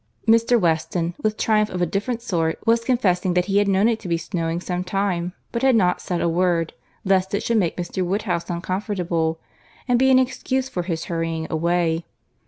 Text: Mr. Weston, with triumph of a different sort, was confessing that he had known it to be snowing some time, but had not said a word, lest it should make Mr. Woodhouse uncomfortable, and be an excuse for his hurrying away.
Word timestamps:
Mr. 0.27 0.59
Weston, 0.59 1.13
with 1.21 1.37
triumph 1.37 1.69
of 1.69 1.79
a 1.79 1.85
different 1.85 2.23
sort, 2.23 2.57
was 2.65 2.83
confessing 2.83 3.35
that 3.35 3.45
he 3.45 3.59
had 3.59 3.67
known 3.67 3.87
it 3.87 3.99
to 3.99 4.07
be 4.07 4.17
snowing 4.17 4.59
some 4.59 4.83
time, 4.83 5.33
but 5.51 5.61
had 5.61 5.75
not 5.75 6.01
said 6.01 6.21
a 6.21 6.27
word, 6.27 6.73
lest 7.05 7.35
it 7.35 7.43
should 7.43 7.57
make 7.57 7.77
Mr. 7.77 8.03
Woodhouse 8.03 8.49
uncomfortable, 8.49 9.39
and 9.87 9.99
be 9.99 10.09
an 10.09 10.17
excuse 10.17 10.67
for 10.67 10.81
his 10.81 11.05
hurrying 11.05 11.45
away. 11.51 12.03